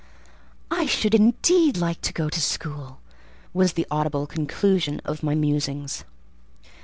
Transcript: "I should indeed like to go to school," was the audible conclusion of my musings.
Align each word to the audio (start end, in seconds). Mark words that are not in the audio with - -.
"I 0.71 0.87
should 0.87 1.13
indeed 1.13 1.77
like 1.77 2.01
to 2.01 2.11
go 2.11 2.27
to 2.27 2.41
school," 2.41 3.01
was 3.53 3.73
the 3.73 3.85
audible 3.91 4.25
conclusion 4.25 4.99
of 5.05 5.21
my 5.21 5.35
musings. 5.35 6.05